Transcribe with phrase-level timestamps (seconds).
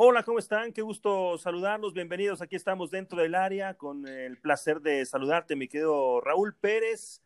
[0.00, 0.72] Hola, ¿cómo están?
[0.72, 1.92] Qué gusto saludarlos.
[1.92, 2.40] Bienvenidos.
[2.40, 7.20] Aquí estamos dentro del área con el placer de saludarte, mi querido Raúl Pérez.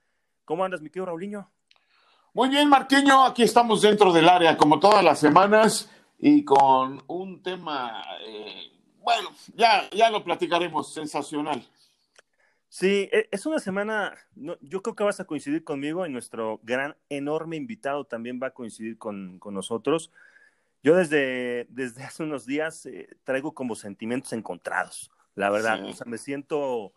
[0.46, 1.50] ¿Cómo andas, mi querido Raulinho?
[2.32, 3.26] Muy bien, Marquiño.
[3.26, 9.28] Aquí estamos dentro del área, como todas las semanas, y con un tema, eh, bueno,
[9.54, 11.62] ya, ya lo platicaremos, sensacional.
[12.70, 14.14] Sí, e, es una semana,
[14.62, 18.54] yo creo que vas a coincidir conmigo y nuestro gran, enorme invitado también va a
[18.54, 20.10] coincidir con, con nosotros.
[20.82, 25.84] Yo desde, desde hace unos días eh, traigo como sentimientos encontrados, la verdad.
[25.84, 26.92] O sea, me siento,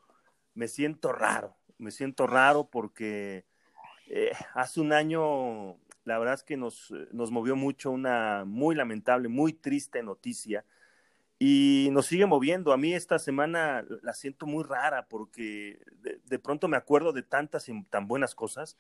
[0.53, 3.45] me siento raro, me siento raro porque
[4.07, 9.27] eh, hace un año, la verdad es que nos, nos movió mucho una muy lamentable,
[9.27, 10.65] muy triste noticia
[11.37, 12.73] y nos sigue moviendo.
[12.73, 17.23] A mí esta semana la siento muy rara porque de, de pronto me acuerdo de
[17.23, 18.77] tantas y tan buenas cosas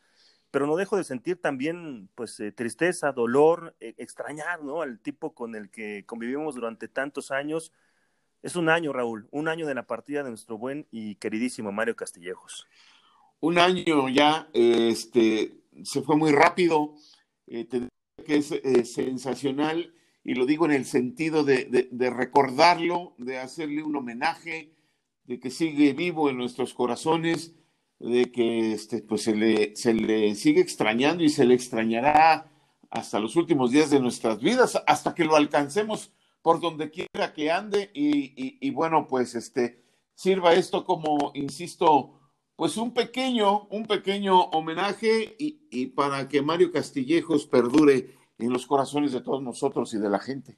[0.55, 4.81] pero no dejo de sentir también, pues, eh, tristeza, dolor, eh, extrañar, ¿no?
[4.81, 7.73] Al tipo con el que convivimos durante tantos años.
[8.41, 11.97] Es un año, Raúl, un año de la partida de nuestro buen y queridísimo Mario
[11.97, 12.65] Castillejos.
[13.41, 16.95] Un año ya, este, se fue muy rápido,
[17.47, 17.67] eh,
[18.25, 19.93] que es eh, sensacional,
[20.23, 24.73] y lo digo en el sentido de, recordarlo, de hacerle un homenaje,
[25.25, 27.53] de que sigue vivo en nuestros corazones
[27.99, 32.51] de que este, pues se le, se le sigue extrañando y se le extrañará
[32.89, 37.51] hasta los últimos días de nuestras vidas, hasta que lo alcancemos por donde quiera que
[37.51, 42.19] ande y, y, y, bueno, pues este, sirva esto como, insisto,
[42.55, 48.65] pues un pequeño, un pequeño homenaje y, y para que Mario Castillejos perdure en los
[48.65, 50.57] corazones de todos nosotros y de la gente.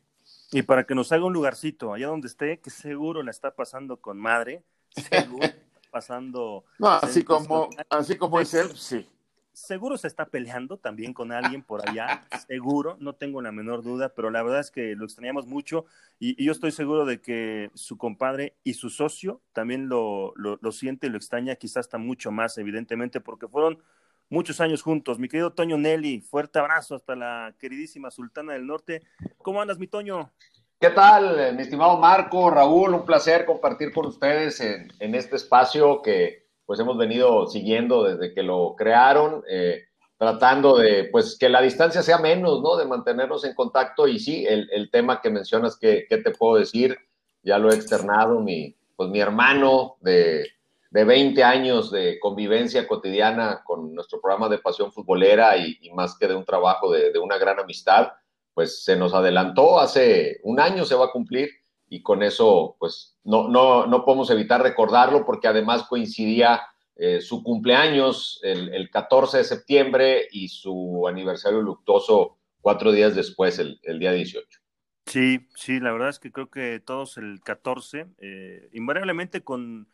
[0.51, 3.97] Y para que nos haga un lugarcito allá donde esté, que seguro la está pasando
[3.97, 5.47] con madre, seguro
[5.89, 6.65] pasando.
[6.79, 9.07] No, así como, así como es él, sí.
[9.53, 14.13] Seguro se está peleando también con alguien por allá, seguro, no tengo la menor duda,
[14.13, 15.85] pero la verdad es que lo extrañamos mucho
[16.19, 20.59] y, y yo estoy seguro de que su compadre y su socio también lo, lo,
[20.61, 23.81] lo siente y lo extraña, quizás hasta mucho más, evidentemente, porque fueron
[24.29, 25.19] muchos años juntos.
[25.19, 29.01] Mi querido Toño Nelly, fuerte abrazo hasta la queridísima Sultana del Norte.
[29.39, 30.31] ¿Cómo andas, mi Toño?
[30.79, 32.93] ¿Qué tal, mi estimado Marco, Raúl?
[32.93, 38.31] Un placer compartir con ustedes en, en este espacio que pues hemos venido siguiendo desde
[38.31, 39.85] que lo crearon, eh,
[40.19, 42.77] tratando de pues que la distancia sea menos, ¿no?
[42.77, 46.95] De mantenernos en contacto y sí, el, el tema que mencionas, ¿qué te puedo decir?
[47.41, 50.45] Ya lo he externado, mi, pues mi hermano de,
[50.91, 56.15] de 20 años de convivencia cotidiana con nuestro programa de Pasión Futbolera y, y más
[56.19, 58.09] que de un trabajo de, de una gran amistad
[58.57, 61.51] pues se nos adelantó hace un año, se va a cumplir,
[61.87, 66.63] y con eso, pues no, no, no podemos evitar recordarlo porque además coincidía
[66.95, 73.59] eh, su cumpleaños el, el, 14 de septiembre y su aniversario luctuoso cuatro días después,
[73.59, 74.59] el, el, día 18.
[75.05, 79.87] Sí, sí, la verdad es que creo que todos el 14, eh, invariablemente con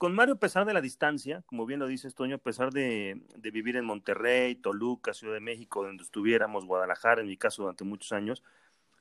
[0.00, 3.20] con Mario, a pesar de la distancia, como bien lo dices, Toño, a pesar de,
[3.36, 8.10] vivir en Monterrey, Toluca, Ciudad de México, donde estuviéramos, Guadalajara, en mi caso, durante muchos
[8.12, 8.42] años,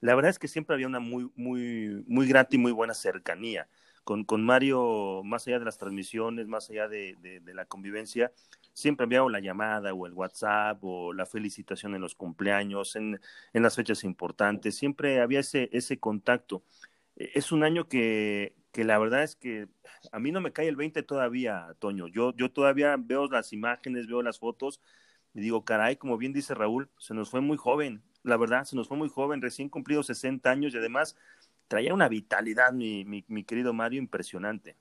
[0.02, 3.70] la verdad es que siempre había una muy, muy, muy grata y muy buena cercanía.
[4.04, 8.34] Con, con Mario, más allá de las transmisiones, más allá de, la convivencia,
[8.74, 13.22] siempre había la llamada o el WhatsApp o la felicitación en los cumpleaños, en,
[13.54, 16.62] en las fechas importantes, siempre había ese, ese contacto.
[17.16, 19.68] Es un año que, que la verdad es que
[20.14, 22.08] a mí no me cae el 20 todavía, Toño.
[22.08, 24.80] Yo, yo todavía veo las imágenes, veo las fotos
[25.34, 28.78] y digo, caray, como bien dice Raúl, se nos fue muy joven, la verdad, se
[28.78, 31.18] nos fue muy joven, recién cumplido 60 años y además
[31.68, 34.78] traía una vitalidad, mi, mi, mi querido Mario, impresionante.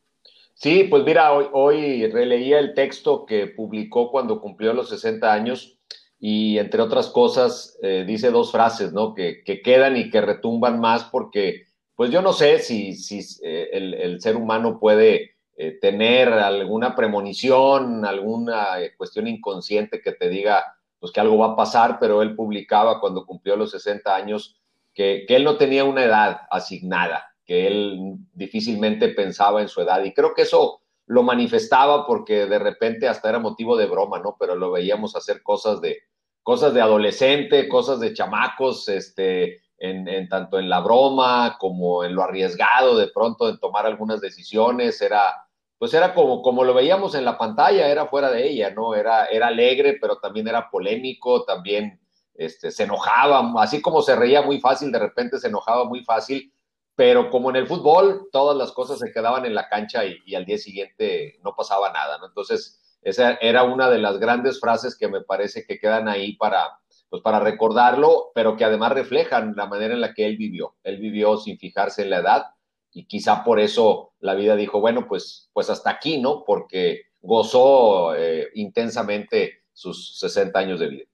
[0.54, 5.76] Sí, pues mira, hoy, hoy releía el texto que publicó cuando cumplió los 60 años
[6.20, 9.12] y entre otras cosas eh, dice dos frases, ¿no?
[9.12, 11.66] Que, que quedan y que retumban más porque
[11.98, 16.94] pues yo no sé si, si eh, el, el, ser humano puede eh, tener alguna
[16.94, 22.22] premonición, alguna eh, cuestión inconsciente que te diga pues que algo va a pasar, pero
[22.22, 24.60] él publicaba cuando cumplió los 60 años
[24.94, 30.04] que, que él no tenía una edad asignada, que él difícilmente pensaba en su edad
[30.04, 34.36] y creo que eso lo manifestaba porque de repente hasta era motivo de broma, ¿no?
[34.38, 35.98] Pero lo veíamos hacer cosas de
[36.44, 42.22] cosas de adolescente, cosas de chamacos, este, en, tanto en la broma como en lo
[42.22, 45.46] arriesgado de pronto en tomar algunas decisiones, era,
[45.78, 48.94] pues era como, como lo veíamos en la pantalla, era fuera de ella, ¿no?
[48.94, 52.00] Era, era alegre, pero también era polémico, también
[52.34, 56.52] este, se enojaba, así como se reía muy fácil, de repente se enojaba muy fácil,
[56.96, 60.34] pero como en el fútbol, todas las cosas se quedaban en la cancha y, y
[60.34, 62.26] al día siguiente no pasaba nada, ¿no?
[62.26, 66.80] Entonces, esa era una de las grandes frases que me parece que quedan ahí para,
[67.08, 70.76] pues para recordarlo, pero que además reflejan la manera en la que él vivió.
[70.82, 72.46] Él vivió sin fijarse en la edad
[72.92, 76.44] y quizá por eso la vida dijo, bueno, pues, pues hasta aquí, ¿no?
[76.44, 81.04] Porque gozó eh, intensamente sus 60 años de vida.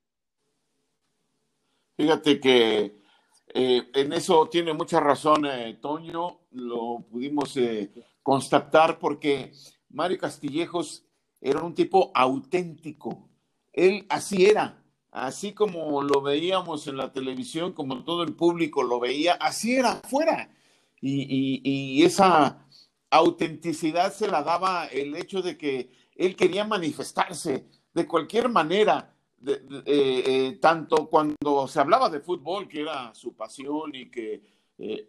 [1.96, 2.98] Fíjate que
[3.48, 7.56] eh, en eso tiene mucha razón eh, Toño, lo pudimos
[8.22, 9.52] constatar porque
[9.90, 11.04] Mario Castillejos
[11.40, 13.28] era un tipo auténtico.
[13.72, 14.83] Él así era,
[15.14, 19.92] así como lo veíamos en la televisión, como todo el público lo veía, así era
[19.92, 20.50] afuera.
[21.00, 22.66] Y, esa
[23.10, 29.14] autenticidad se la daba el hecho de que él quería manifestarse de cualquier manera,
[29.46, 34.42] eh, eh, tanto cuando se hablaba de fútbol, que era su pasión y que,
[34.78, 35.08] eh,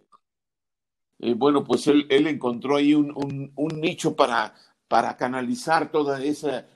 [1.36, 4.54] bueno, pues él, encontró ahí un, nicho para,
[4.88, 6.68] para canalizar toda esa,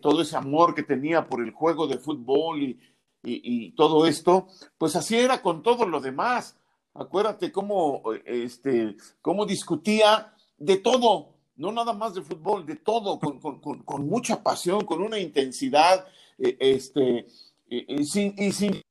[0.00, 4.48] todo ese amor que tenía por el juego de fútbol y, todo esto,
[4.78, 6.58] pues así era con todo lo demás.
[6.94, 14.06] Acuérdate cómo, este, cómo discutía de todo, no nada más de fútbol, de todo, con,
[14.06, 16.06] mucha pasión, con una intensidad,
[16.38, 17.26] eh, este,
[17.68, 18.82] y sin,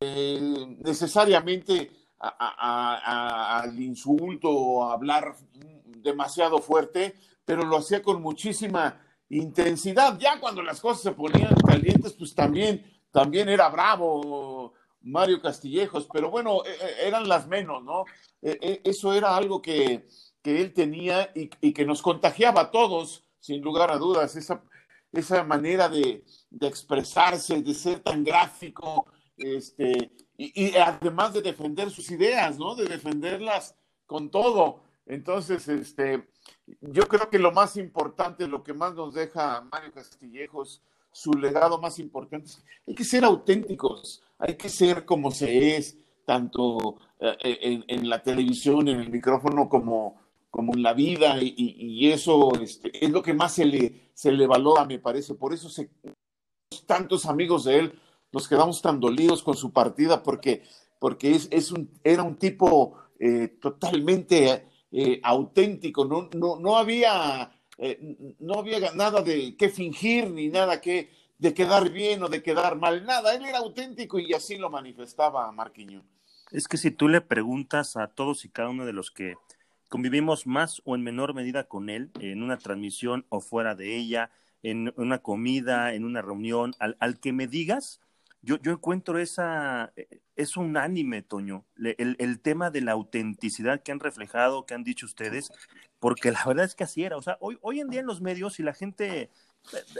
[0.00, 1.90] eh, necesariamente
[2.20, 5.36] al insulto o hablar
[5.84, 7.14] demasiado fuerte,
[7.44, 10.18] pero lo hacía con muchísima intensidad.
[10.18, 16.30] Ya cuando las cosas se ponían calientes, pues también, también era bravo Mario Castillejos, pero
[16.30, 18.04] bueno, e, e, eran las menos, ¿no?
[18.42, 20.06] E, eso era algo que,
[20.42, 24.62] que él tenía y, que nos contagiaba a todos, sin lugar a dudas, esa,
[25.12, 26.24] esa manera de,
[26.60, 32.74] expresarse, de ser tan gráfico, este, y, además de defender sus ideas, ¿no?
[32.74, 33.74] De defenderlas
[34.06, 34.82] con todo.
[35.06, 36.28] Entonces, este,
[36.80, 40.82] yo creo que lo más importante, lo que más nos deja Mario Castillejos,
[41.12, 45.96] su legado más importante, es hay que ser auténticos, hay que ser como se es,
[46.24, 50.20] tanto eh, en la televisión, en el micrófono, como,
[50.50, 54.46] como en la vida y, eso este, es lo que más se le, se le
[54.46, 55.34] valora, me parece.
[55.34, 55.68] Por eso
[56.86, 58.00] tantos amigos de él
[58.32, 60.62] nos quedamos tan dolidos con su partida porque,
[60.98, 67.52] porque es, es un, era un tipo eh, totalmente eh, auténtico, no, no, no había...
[67.80, 72.42] Eh, no había nada de qué fingir ni nada que de quedar bien o de
[72.42, 76.04] quedar mal, nada, él era auténtico y así lo manifestaba Marquiño.
[76.50, 79.36] Es que si tú le preguntas a todos y cada uno de los que
[79.88, 84.30] convivimos más o en menor medida con él en una transmisión o fuera de ella,
[84.62, 88.00] en una comida, en una reunión, al, al que me digas,
[88.42, 93.92] yo, yo encuentro esa, eh, es unánime, Toño, el, el, tema de la autenticidad que
[93.92, 95.50] han reflejado, que han dicho ustedes,
[95.98, 98.20] porque la verdad es que así era, o sea, hoy, hoy en día en los
[98.20, 99.30] medios, y la gente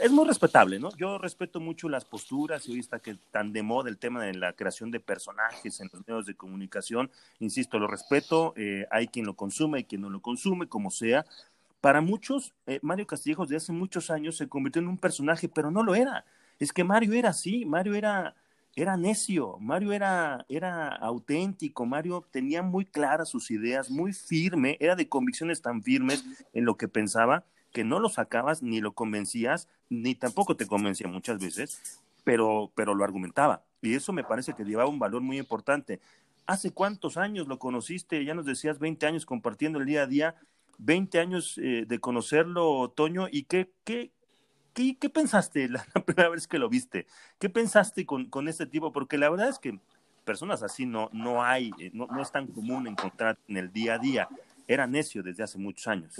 [0.01, 0.89] es muy respetable, ¿no?
[0.97, 4.33] Yo respeto mucho las posturas y hoy está que tan de moda el tema de
[4.33, 7.11] la creación de personajes en los medios de comunicación.
[7.39, 11.25] Insisto, lo respeto, eh, hay quien lo consume, y quien no lo consume, como sea.
[11.81, 15.71] Para muchos, eh, Mario Castillejos de hace muchos años se convirtió en un personaje, pero
[15.71, 16.25] no lo era.
[16.59, 18.35] Es que Mario era así, Mario era,
[18.75, 24.95] era necio, Mario era, era auténtico, Mario tenía muy claras sus ideas, muy firme, era
[24.95, 26.23] de convicciones tan firmes
[26.53, 31.07] en lo que pensaba que no lo sacabas ni lo convencías, ni tampoco te convencía
[31.07, 33.63] muchas veces, pero, pero lo argumentaba.
[33.81, 35.99] Y eso me parece que llevaba un valor muy importante.
[36.47, 38.25] ¿Hace cuántos años lo conociste?
[38.25, 40.35] Ya nos decías 20 años compartiendo el día a día,
[40.79, 44.11] 20 años eh, de conocerlo, Toño, ¿y qué, qué,
[44.79, 47.05] qué, qué pensaste la, primera vez que lo viste?
[47.37, 48.91] ¿Qué pensaste con, con este tipo?
[48.91, 49.79] Porque la verdad es que
[50.23, 53.95] personas así no, no hay, eh, no, no es tan común encontrar en el día
[53.95, 54.29] a día.
[54.67, 56.13] Era necio desde hace muchos años.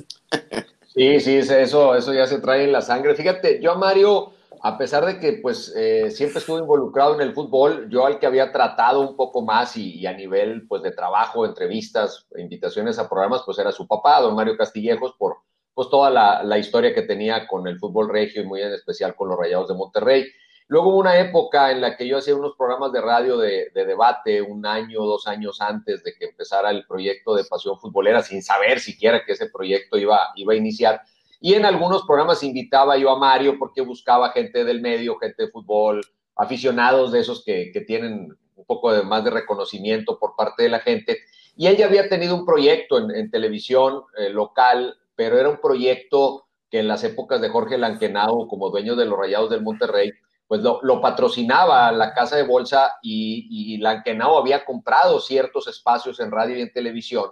[0.87, 3.13] Sí, sí, eso, eso ya se trae en la sangre.
[3.13, 7.33] Fíjate, yo a Mario, a pesar de que pues eh, siempre estuve involucrado en el
[7.33, 11.45] fútbol, yo al que había tratado un poco más y, a nivel pues de trabajo,
[11.45, 15.37] entrevistas, invitaciones a programas, pues era su papá, don Mario Castillejos, por
[15.79, 19.15] pues toda la, la historia que tenía con el fútbol regio y muy en especial
[19.15, 20.25] con los Rayados de Monterrey.
[20.67, 24.41] Luego hubo una época en la que yo hacía unos programas de radio de, debate,
[24.41, 28.81] un año, dos años antes de que empezara el proyecto de Pasión Futbolera, sin saber
[28.81, 31.01] siquiera que ese proyecto iba, iba a iniciar.
[31.39, 35.49] Y en algunos programas invitaba yo a Mario porque buscaba gente del medio, gente de
[35.49, 36.01] fútbol,
[36.35, 40.81] aficionados de esos que, tienen un poco de, más de reconocimiento por parte de la
[40.81, 41.19] gente.
[41.55, 46.79] Y ella había tenido un proyecto en, televisión eh, local, pero era un proyecto que
[46.79, 50.13] en las épocas de Jorge Lanquenado, como dueño de los Rayados del Monterrey,
[50.47, 56.57] pues lo, patrocinaba la casa de bolsa y, y había comprado ciertos espacios en radio
[56.57, 57.31] y en televisión,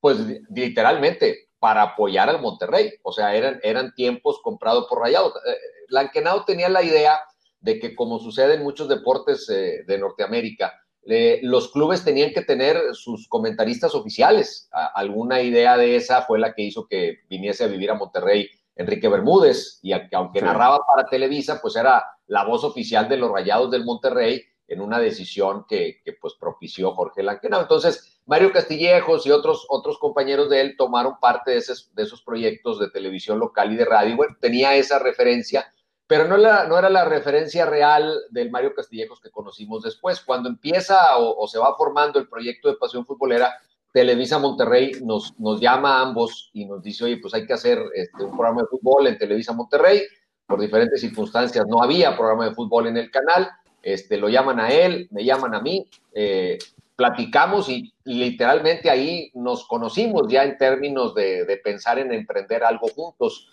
[0.00, 0.18] pues
[0.50, 2.94] literalmente para apoyar al Monterrey.
[3.04, 5.32] O sea, eran, eran tiempos comprados por Rayados.
[5.46, 5.56] Eh,
[5.90, 7.20] Lankenau tenía la idea
[7.60, 10.74] de que como sucede en muchos deportes eh, de Norteamérica,
[11.08, 14.68] eh, los clubes tenían que tener sus comentaristas oficiales.
[14.94, 19.08] alguna idea de esa fue la que hizo que viniese a vivir a Monterrey Enrique
[19.08, 23.84] Bermúdez, y aunque narraba para Televisa, pues era la voz oficial de los Rayados del
[23.84, 27.62] Monterrey en una decisión que, pues propició Jorge Lanquenau.
[27.62, 32.22] Entonces, Mario Castillejos y otros, otros compañeros de él tomaron parte de esos, de esos
[32.22, 34.16] proyectos de televisión local y de radio.
[34.16, 35.72] Bueno, tenía esa referencia,
[36.06, 40.20] pero no, era la referencia real del Mario Castillejos que conocimos después.
[40.20, 43.52] Cuando empieza o, se va formando el proyecto de Pasión Futbolera,
[43.92, 47.82] Televisa Monterrey nos, nos llama a ambos y nos dice, oye, pues hay que hacer
[47.94, 50.02] este, un programa de fútbol en Televisa Monterrey.
[50.46, 53.50] Por diferentes circunstancias no había programa de fútbol en el canal.
[53.82, 56.58] Este, lo llaman a él, me llaman a mí, eh,
[56.94, 62.86] platicamos y, literalmente ahí nos conocimos ya en términos de, de pensar en emprender algo
[62.88, 63.48] juntos.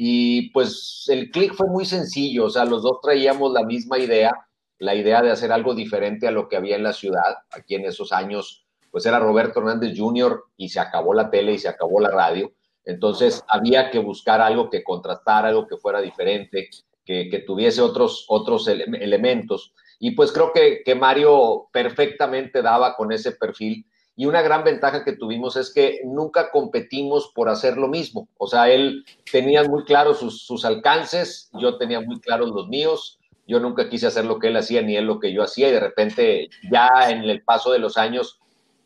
[0.00, 4.32] Y pues el clic fue muy sencillo, o sea, los dos traíamos la misma idea,
[4.78, 7.38] la idea de hacer algo diferente a lo que había en la ciudad.
[7.50, 10.44] Aquí en esos años pues era Roberto Hernández Jr.
[10.56, 12.52] y se acabó la tele y se acabó la radio.
[12.84, 16.70] Entonces había que buscar algo que contrastara, algo que fuera diferente,
[17.04, 19.74] que, tuviese otros, otros elementos.
[19.98, 23.84] Y pues creo que, que Mario perfectamente daba con ese perfil.
[24.18, 28.28] Y una gran ventaja que tuvimos es que nunca competimos por hacer lo mismo.
[28.36, 33.20] O sea, él tenía muy claros sus, sus, alcances, yo tenía muy claros los míos.
[33.46, 35.68] Yo nunca quise hacer lo que él hacía ni él lo que yo hacía.
[35.68, 38.40] Y de repente, ya en el paso de los años,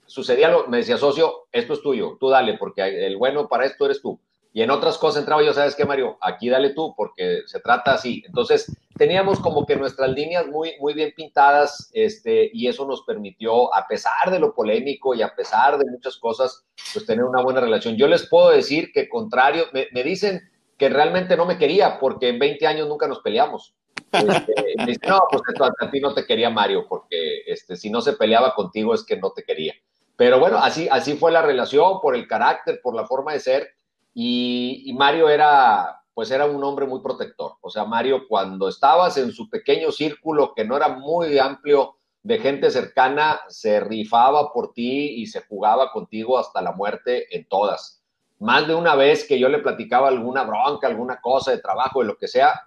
[0.05, 3.87] sucedía lo, me decía, socio, esto es tuyo, tú dale, porque el bueno para esto
[3.87, 4.21] eres tú.
[4.55, 6.19] Y en otras cosas entraba yo, ¿sabes qué, Mario?
[6.21, 8.23] Aquí dale tú, porque se trata así.
[8.27, 13.75] Entonces, teníamos como que nuestras líneas muy, muy bien pintadas, este, y eso nos permitió,
[13.75, 17.61] a pesar de lo polémico y a pesar de muchas cosas, pues tener una buena
[17.61, 17.97] relación.
[17.97, 20.43] Yo les puedo decir que, contrario, me, dicen
[20.77, 23.75] que realmente no me quería, porque en 20 años nunca nos peleamos.
[24.13, 25.43] Este, me dicen, no, pues
[25.81, 29.17] a, ti no te quería Mario, porque este, si no se peleaba contigo es que
[29.17, 29.73] no te quería.
[30.15, 33.69] Pero bueno, así, así fue la relación, por el carácter, por la forma de ser.
[34.14, 37.54] Y, Mario era, pues era un hombre muy protector.
[37.61, 42.38] O sea, Mario, cuando estabas en su pequeño círculo, que no era muy amplio de
[42.38, 48.02] gente cercana, se rifaba por ti y se jugaba contigo hasta la muerte en todas.
[48.38, 52.07] Más de una vez que yo le platicaba alguna bronca, alguna cosa de trabajo, de
[52.07, 52.61] lo que sea,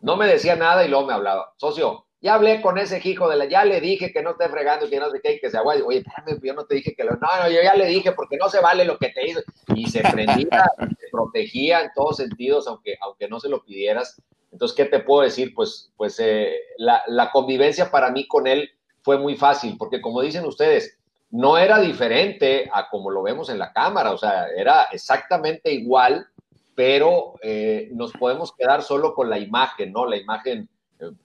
[0.00, 1.52] no me decía nada y luego me hablaba.
[1.56, 4.88] Socio, ya hablé con ese hijo de la, ya le dije que no esté fregando,
[4.88, 5.82] que no sé qué, que se aguade.
[5.82, 8.36] Oye, espérame, yo no te dije que lo, no, no, yo ya le dije porque
[8.36, 9.40] no se vale lo que te hizo.
[9.74, 10.64] Y se prendía,
[11.00, 14.22] se protegía en todos sentidos, aunque, aunque no se lo pidieras.
[14.52, 15.52] Entonces, ¿qué te puedo decir?
[15.52, 18.70] Pues, pues eh, la, la convivencia para mí con él
[19.02, 20.98] fue muy fácil, porque como dicen ustedes,
[21.32, 26.26] no era diferente a como lo vemos en la cámara, o sea, era exactamente igual,
[26.74, 30.06] pero eh, nos podemos quedar solo con la imagen, ¿no?
[30.06, 30.68] La imagen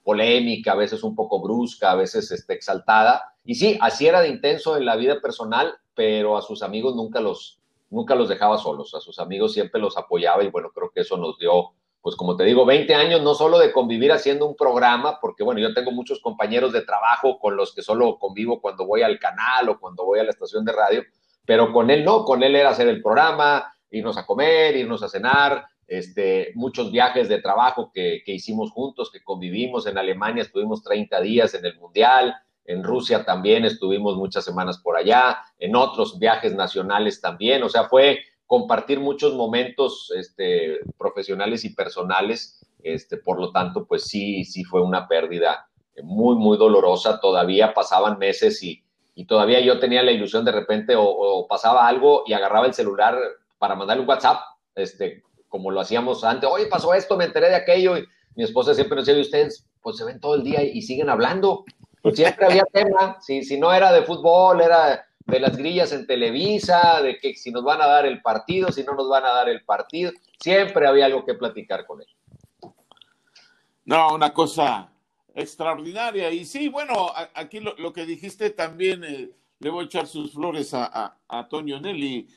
[0.03, 3.33] polémica, a veces un poco brusca, a veces este, exaltada.
[3.43, 7.19] Y sí, así era de intenso en la vida personal, pero a sus amigos nunca
[7.19, 11.01] los, nunca los dejaba solos, a sus amigos siempre los apoyaba y bueno, creo que
[11.01, 14.55] eso nos dio, pues como te digo, 20 años no solo de convivir haciendo un
[14.55, 18.85] programa, porque bueno, yo tengo muchos compañeros de trabajo con los que solo convivo cuando
[18.85, 21.03] voy al canal o cuando voy a la estación de radio,
[21.45, 25.09] pero con él no, con él era hacer el programa, irnos a comer, irnos a
[25.09, 29.87] cenar, este, muchos viajes de trabajo que, hicimos juntos, que convivimos.
[29.87, 34.97] En Alemania estuvimos 30 días en el Mundial, en Rusia también estuvimos muchas semanas por
[34.97, 37.63] allá, en otros viajes nacionales también.
[37.63, 42.65] O sea, fue compartir muchos momentos este, profesionales y personales.
[42.83, 45.69] Este, por lo tanto, pues sí, sí fue una pérdida
[46.03, 47.21] muy, muy dolorosa.
[47.21, 48.83] Todavía pasaban meses y,
[49.27, 53.17] todavía yo tenía la ilusión de repente o, o, pasaba algo y agarraba el celular
[53.57, 54.41] para mandarle un WhatsApp,
[54.75, 58.73] este, como lo hacíamos antes, oye, pasó esto, me enteré de aquello, y mi esposa
[58.73, 61.63] siempre nos decía, ustedes pues se ven todo el día y, siguen hablando,
[62.01, 66.07] pues siempre había tema, si, si no era de fútbol, era de las grillas en
[66.07, 69.33] Televisa, de que si nos van a dar el partido, si no nos van a
[69.33, 72.07] dar el partido, siempre había algo que platicar con él.
[73.85, 74.89] No, una cosa
[75.35, 76.31] extraordinaria.
[76.31, 80.73] Y sí, bueno, aquí lo, que dijiste también, eh, le voy a echar sus flores
[80.73, 82.27] a, a, a Toño Nelly.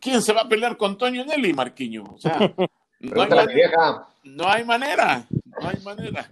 [0.00, 2.04] ¿Quién se va a pelear con Toño Nelly, Marquiño?
[2.04, 2.38] O sea,
[3.00, 5.26] no hay, manera, no hay manera,
[5.60, 6.28] no hay manera.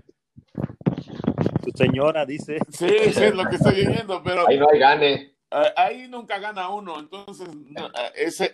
[1.62, 2.58] Tu señora dice.
[2.70, 4.48] Sí, sí, es lo que estoy diciendo, pero.
[4.48, 5.32] Ahí no hay gane.
[5.76, 7.46] Ahí nunca gana uno, entonces,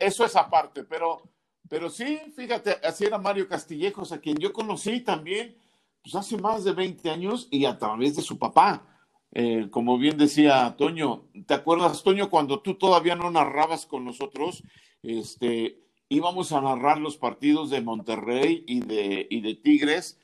[0.01, 1.23] eso es aparte, pero,
[1.69, 5.57] pero sí, fíjate, así era Mario Castillejos, a quien yo conocí también,
[6.03, 8.83] pues hace más de 20 años y a través de su papá.
[9.33, 14.63] Eh, como bien decía Toño, ¿te acuerdas, Toño, cuando tú todavía no narrabas con nosotros?
[15.03, 20.19] Este, íbamos a narrar los partidos de Monterrey y de, y de Tigres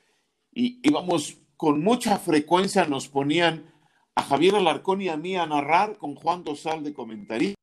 [0.51, 3.71] y íbamos con mucha frecuencia nos ponían
[4.15, 7.59] a Javier Alarcón y a mí a narrar con Juan Dosal de comentarista.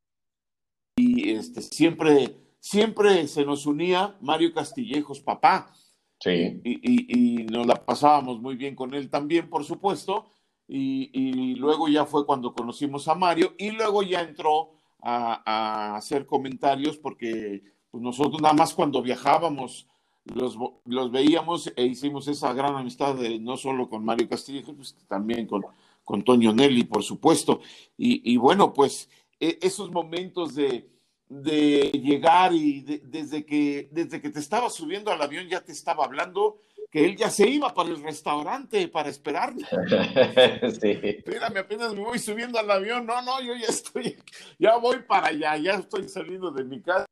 [0.96, 5.72] Y este, siempre, siempre se nos unía Mario Castillejos, papá.
[6.20, 6.60] Sí.
[6.62, 10.30] Y, y, nos la pasábamos muy bien con él también, por supuesto.
[10.74, 14.70] Y, y, luego ya fue cuando conocimos a Mario y luego ya entró
[15.02, 19.86] a, a hacer comentarios porque pues nosotros nada más cuando viajábamos
[20.24, 24.96] los, los, veíamos e hicimos esa gran amistad de, no solo con Mario Castillo, pues,
[25.08, 25.62] también con,
[26.04, 27.60] con Toño Nelly, por supuesto.
[27.98, 29.10] Y, y bueno, pues
[29.40, 30.88] e, esos momentos de,
[31.28, 36.04] de llegar y desde, que, desde que te estaba subiendo al avión ya te estaba
[36.04, 36.58] hablando
[36.92, 39.62] que él ya se iba para el restaurante para esperarme.
[40.80, 41.00] sí.
[41.02, 43.06] Espérame, apenas me voy subiendo al avión.
[43.06, 44.18] No, no, yo ya estoy,
[44.58, 47.06] ya voy para allá, ya estoy saliendo de mi casa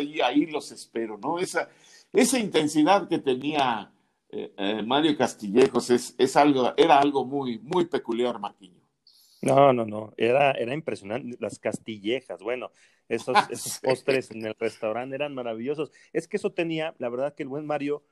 [0.00, 1.40] y ahí los espero, ¿no?
[1.40, 1.68] Esa,
[2.12, 3.92] esa intensidad que tenía
[4.28, 8.80] eh, eh, Mario Castillejos es, es, algo, era algo muy, muy peculiar, Marquiño.
[9.42, 11.36] No, no, no, era, era impresionante.
[11.40, 12.70] Las castillejas, bueno,
[13.08, 15.90] esos, ah, esos postres en el restaurante eran maravillosos.
[16.12, 18.04] Es que eso tenía, la verdad que el buen Mario,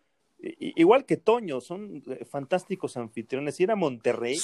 [0.58, 3.60] igual que Toño, son eh, fantásticos anfitriones.
[3.60, 4.38] Ir a Monterrey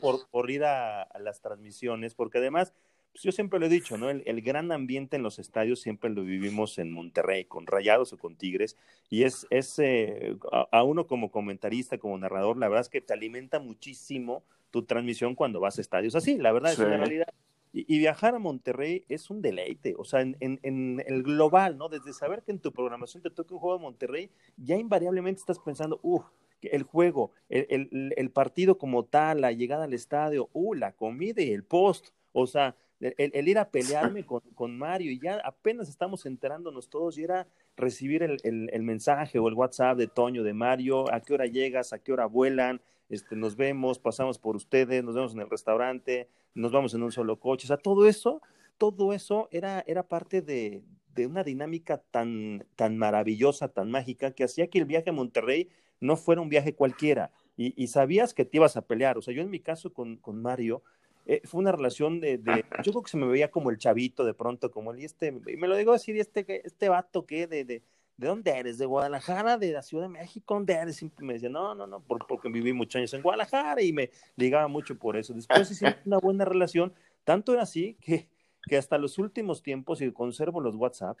[0.00, 2.72] por, por, ir a, las transmisiones, porque además
[3.12, 4.08] pues yo siempre lo he dicho, ¿no?
[4.08, 8.36] El, gran ambiente en los estadios siempre lo vivimos en Monterrey, con Rayados o con
[8.36, 8.76] Tigres,
[9.08, 10.36] y es, es eh,
[10.70, 15.34] a, uno como comentarista, como narrador, la verdad es que te alimenta muchísimo tu transmisión
[15.34, 17.26] cuando vas a estadios así, la verdad es una realidad.
[17.72, 21.88] Y, viajar a Monterrey es un deleite, o sea, en, en, el global, ¿no?
[21.88, 25.60] Desde saber que en tu programación te toca un juego de Monterrey, ya invariablemente estás
[25.60, 26.24] pensando, uff,
[26.62, 31.42] el juego, el, el, el, partido como tal, la llegada al estadio, uh, la comida
[31.42, 35.88] y el post, o sea, el, ir a pelearme con, con, Mario y ya apenas
[35.88, 37.46] estamos enterándonos todos y era
[37.76, 41.92] recibir el, el, mensaje o el WhatsApp de Toño, de Mario, a qué hora llegas,
[41.92, 46.28] a qué hora vuelan, este, nos vemos, pasamos por ustedes, nos vemos en el restaurante,
[46.54, 48.40] nos vamos en un solo coche, o sea, todo eso,
[48.78, 50.82] todo eso era, era parte de,
[51.14, 55.68] de una dinámica tan, tan maravillosa, tan mágica, que hacía que el viaje a Monterrey
[56.00, 57.30] no fuera un viaje cualquiera.
[57.56, 59.18] Y, sabías que te ibas a pelear.
[59.18, 60.82] O sea, yo en mi caso con, con Mario,
[61.26, 62.40] eh, fue una relación de,
[62.82, 65.30] yo creo que se me veía como el chavito de pronto, como el, y este,
[65.30, 67.82] me lo digo así, este, este vato que de,
[68.20, 68.76] ¿de dónde eres?
[68.76, 69.56] ¿De Guadalajara?
[69.56, 70.52] ¿De la Ciudad de México?
[70.52, 70.96] ¿Dónde eres?
[70.96, 74.68] Siempre me decía, no, no, no, porque viví muchos años en Guadalajara y me ligaba
[74.68, 75.32] mucho por eso.
[75.32, 76.92] Después hicimos una buena relación,
[77.24, 78.28] tanto era así que,
[78.68, 81.16] que hasta los últimos tiempos, y conservo los WhatsApp,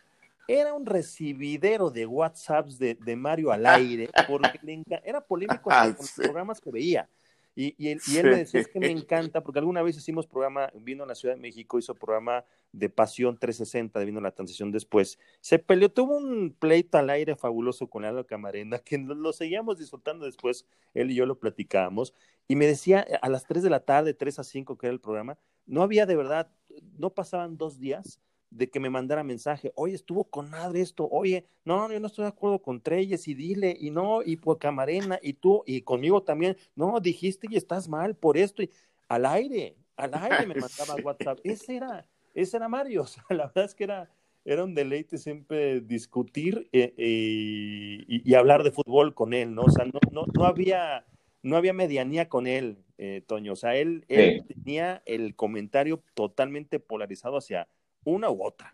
[0.46, 4.60] era un recibidero de WhatsApps de, de Mario al aire, porque
[5.02, 7.08] era polémico con los programas que veía.
[7.56, 11.04] Y, y, él, me decía, es que me encanta, porque alguna vez hicimos programa, vino
[11.04, 15.18] a la Ciudad de México, hizo programa de Pasión 360, vino la transición después.
[15.40, 20.26] Se peleó, tuvo un pleito al aire fabuloso con Lalo Camarena, que lo seguíamos disfrutando
[20.26, 22.14] después, él y yo lo platicábamos,
[22.48, 25.00] y me decía a las 3 de la tarde, 3 a 5, que era el
[25.00, 26.50] programa, no había de verdad,
[26.98, 31.46] no pasaban dos días de que me mandara mensaje, oye, estuvo con madre esto, oye,
[31.64, 35.20] no, yo no estoy de acuerdo con Treyes y dile, y no, y por Camarena,
[35.22, 38.70] y tú, y conmigo también, no, dijiste y estás mal por esto, y
[39.08, 43.46] al aire, al aire me mandaba WhatsApp, ese era, ese era Mario, o sea, la
[43.46, 44.10] verdad es que era,
[44.44, 49.62] era un deleite siempre discutir eh, eh, y, hablar de fútbol con él, ¿no?
[49.62, 51.04] O sea, no, no, no había,
[51.42, 56.80] no había medianía con él, eh, Toño, o sea, él, él tenía el comentario totalmente
[56.80, 57.68] polarizado hacia
[58.04, 58.72] una u otra.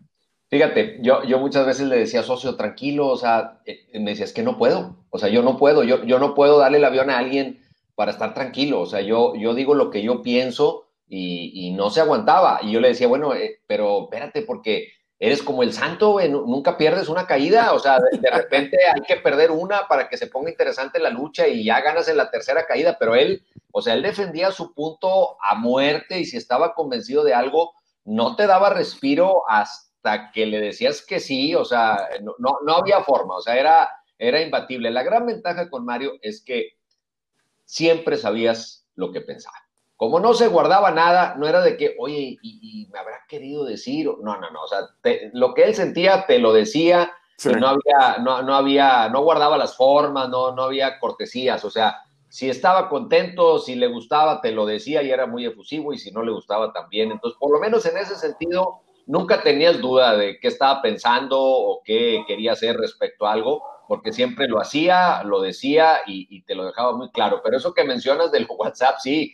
[0.49, 3.61] Fíjate, yo, yo muchas veces le decía, socio, tranquilo, o sea,
[3.93, 6.57] me decía, es que no puedo, o sea, yo no puedo, yo, yo no puedo
[6.57, 7.59] darle el avión a alguien
[7.95, 12.01] para estar tranquilo, o sea, yo, yo digo lo que yo pienso y, no se
[12.01, 12.59] aguantaba.
[12.61, 14.89] Y yo le decía, bueno, eh, pero espérate, porque
[15.19, 19.51] eres como el santo, nunca pierdes una caída, o sea, de, repente hay que perder
[19.51, 22.97] una para que se ponga interesante la lucha y ya ganas en la tercera caída,
[22.99, 27.33] pero él, o sea, él defendía su punto a muerte y si estaba convencido de
[27.33, 27.73] algo,
[28.05, 33.01] no te daba respiro hasta que le decías que sí, o sea, no, no, había
[33.01, 33.89] forma, o sea, era,
[34.19, 34.91] era imbatible.
[34.91, 36.77] La gran ventaja con Mario es que
[37.65, 39.66] siempre sabías lo que pensaba.
[39.97, 44.07] Como no se guardaba nada, no era de que, oye, y, me habrá querido decir,
[44.21, 44.79] no, no, no, o sea,
[45.33, 47.11] lo que él sentía te lo decía,
[47.45, 51.97] no había, no, no había, no guardaba las formas, no, no había cortesías, o sea,
[52.29, 56.11] si estaba contento, si le gustaba, te lo decía y era muy efusivo, y si
[56.11, 57.11] no le gustaba también.
[57.11, 61.81] Entonces, por lo menos en ese sentido, nunca tenías duda de qué estaba pensando o
[61.83, 66.65] qué quería hacer respecto a algo, porque siempre lo hacía, lo decía y, te lo
[66.65, 67.41] dejaba muy claro.
[67.43, 69.33] Pero eso que mencionas del WhatsApp, sí,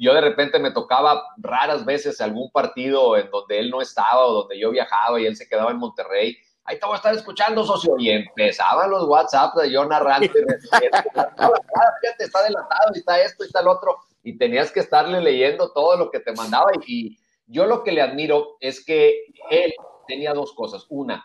[0.00, 4.32] yo de repente me tocaba raras veces algún partido en donde él no estaba o
[4.32, 7.64] donde yo viajaba y él se quedaba en Monterrey ahí te voy a estar escuchando,
[7.64, 7.94] socio.
[7.98, 10.28] Y empezaban los WhatsApp de yo narrando.
[10.28, 10.86] Fíjate,
[12.24, 13.98] está delatado, y está esto, y está el otro.
[14.22, 16.70] Y tenías que estarle leyendo todo lo que te mandaba.
[16.86, 19.74] Y, yo lo que le admiro es que él
[20.06, 20.86] tenía dos cosas.
[20.88, 21.22] Una,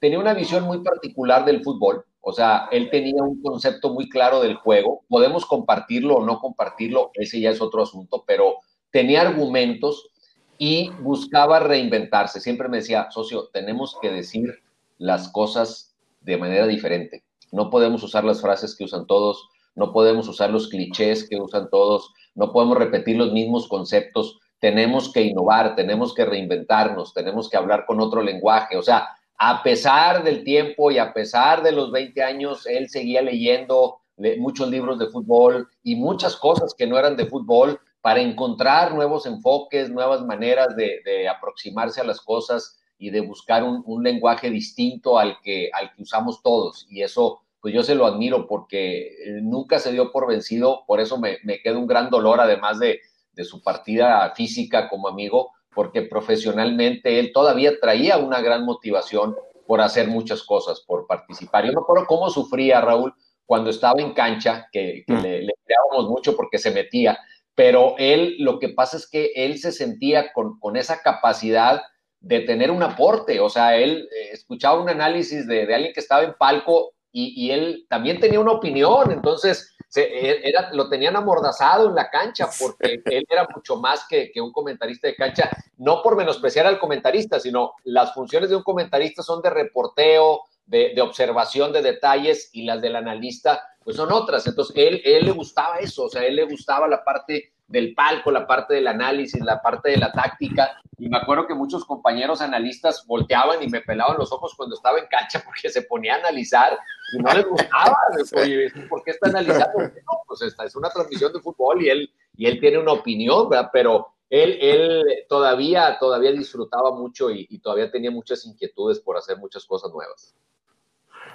[0.00, 2.04] tenía una visión muy particular del fútbol.
[2.28, 5.02] O sea, él tenía un concepto muy claro del juego.
[5.08, 8.58] Podemos compartirlo o no compartirlo, ese ya es otro asunto, pero
[8.90, 10.10] tenía argumentos
[10.58, 12.38] y buscaba reinventarse.
[12.38, 14.62] Siempre me decía, socio, tenemos que decir
[14.98, 17.24] las cosas de manera diferente.
[17.50, 21.70] No podemos usar las frases que usan todos, no podemos usar los clichés que usan
[21.70, 24.38] todos, no podemos repetir los mismos conceptos.
[24.58, 28.76] Tenemos que innovar, tenemos que reinventarnos, tenemos que hablar con otro lenguaje.
[28.76, 29.08] O sea,
[29.38, 34.00] a pesar del tiempo y a pesar de los 20 años, él seguía leyendo
[34.38, 39.26] muchos libros de fútbol y muchas cosas que no eran de fútbol para encontrar nuevos
[39.26, 45.40] enfoques, nuevas maneras de, aproximarse a las cosas y de buscar un, lenguaje distinto al
[45.40, 46.86] que, al que usamos todos.
[46.90, 51.00] Y eso, pues yo se lo admiro porque eh, nunca se dio por vencido, por
[51.00, 53.00] eso me, me queda un gran dolor, además de,
[53.34, 59.80] de su partida física como amigo, porque profesionalmente él todavía traía una gran motivación por
[59.80, 61.64] hacer muchas cosas, por participar.
[61.64, 63.14] Yo me acuerdo cómo sufría Raúl
[63.46, 65.20] cuando estaba en cancha, que, mm.
[65.22, 65.54] le, le
[66.02, 67.16] mucho porque se metía,
[67.54, 71.80] pero él, lo que pasa es que él se sentía con, esa capacidad
[72.18, 76.24] de tener un aporte, o sea, él eh, escuchaba un análisis de, alguien que estaba
[76.24, 81.94] en palco y, él también tenía una opinión, entonces e, era, lo tenían amordazado en
[81.94, 86.66] la cancha porque él era mucho más que, un comentarista de cancha, no por menospreciar
[86.66, 91.82] al comentarista, sino las funciones de un comentarista son de reporteo, de, de observación de
[91.82, 94.46] detalles y las del analista pues son otras.
[94.46, 98.30] Entonces, él, él le gustaba eso, o sea, él le gustaba la parte del palco,
[98.30, 100.80] la parte del análisis, la parte de la táctica.
[100.96, 104.98] Y me acuerdo que muchos compañeros analistas volteaban y me pelaban los ojos cuando estaba
[104.98, 106.78] en cancha porque se ponía a analizar
[107.12, 107.96] y no les gustaba.
[108.88, 109.78] ¿por qué está analizando?
[109.78, 113.48] No, pues esta es una transmisión de fútbol y él, y él tiene una opinión,
[113.48, 113.68] ¿verdad?
[113.72, 119.36] Pero él, él todavía, todavía disfrutaba mucho y, y todavía tenía muchas inquietudes por hacer
[119.36, 120.34] muchas cosas nuevas.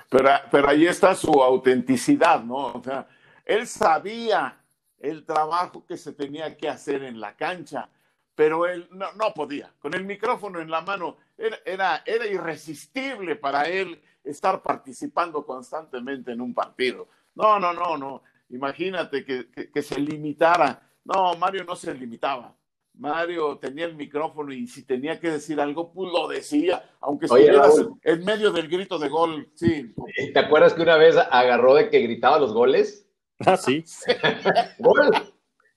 [0.09, 2.73] Pero, pero ahí está su autenticidad, ¿no?
[2.73, 3.07] O sea,
[3.45, 4.62] él sabía
[5.03, 7.89] el trabajo que se tenía que hacer en la cancha,
[8.35, 9.71] pero él no, no podía.
[9.79, 16.31] Con el micrófono en la mano, era, era, era, irresistible para él estar participando constantemente
[16.31, 17.09] en un partido.
[17.35, 18.23] No, no, no, no.
[18.49, 20.89] Imagínate que, que, que se limitara.
[21.03, 22.55] No, Mario no se limitaba.
[22.93, 27.75] Mario tenía el micrófono y si tenía que decir algo, pues lo decía, aunque estuvieras
[28.03, 29.49] en medio del grito de gol.
[29.55, 29.93] Sí.
[30.31, 33.02] ¿Te acuerdas que una vez agarró de que gritaba los goles?
[33.45, 33.83] Ah, sí.
[34.79, 35.11] ¡Gol!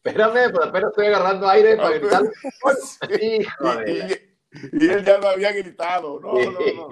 [0.04, 2.22] Espérame, pero apenas estoy agarrando aire para gritar.
[3.20, 3.42] Y,
[4.72, 6.20] y, él ya no había gritado.
[6.20, 6.88] No, no, no.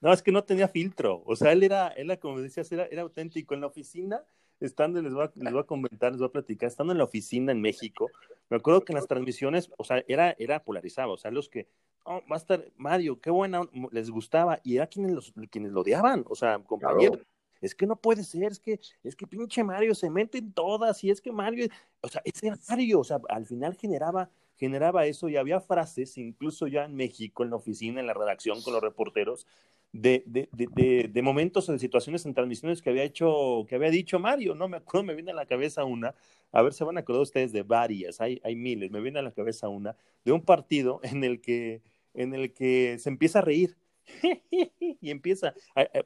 [0.00, 1.22] No, es que no tenía filtro.
[1.26, 3.54] O sea, él era, él era como decías, era, era auténtico.
[3.54, 4.22] En la oficina
[4.60, 7.04] estando, les voy, a, les voy a comentar, les voy a platicar, estando en la
[7.04, 8.10] oficina en México,
[8.50, 11.68] me acuerdo que en las transmisiones, o sea, era, era polarizado, o sea, los que,
[12.04, 15.82] oh, va a estar Mario, qué buena, les gustaba, y era quienes, los, quienes lo
[15.82, 17.20] odiaban, o sea, compañeros.
[17.60, 21.02] Es que no puede ser, es que, es que pinche Mario se mete en todas,
[21.04, 21.68] y es que Mario,
[22.00, 26.66] o sea, ese Mario, o sea, al final generaba, generaba eso, y había frases, incluso
[26.66, 29.46] ya en México, en la oficina, en la redacción, con los reporteros,
[29.92, 33.90] de, de, de, de, momentos o de situaciones en transmisiones que había hecho, que había
[33.90, 34.68] dicho Mario, ¿no?
[34.68, 36.14] Me acuerdo, me viene a la cabeza una,
[36.52, 39.22] a ver, se van a acordar ustedes de varias, hay, hay miles, me viene a
[39.22, 41.82] la cabeza una, de un partido en el que,
[42.14, 43.76] en el que se empieza a reír.
[45.00, 45.54] y empieza,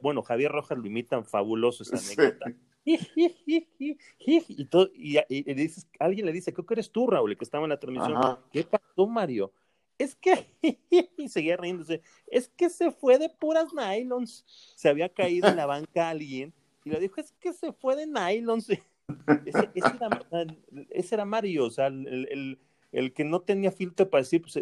[0.01, 2.53] bueno, Javier Rojas lo imita fabuloso esa anécdota.
[2.85, 7.69] y, todo, y, dices, alguien le dice, creo que eres tú, Raúl, que estaba en
[7.69, 8.39] la transmisión.
[8.51, 9.53] ¿Qué pasó, Mario?
[9.97, 10.47] es que,
[11.17, 14.45] y seguía riéndose, es que se fue de puras nylons.
[14.75, 18.07] Se había caído en la banca alguien y le dijo, es que se fue de
[18.07, 18.69] nylons.
[19.45, 22.59] Ese, era, Mario, o sea, el,
[23.13, 24.55] que no tenía filtro para decir, pues,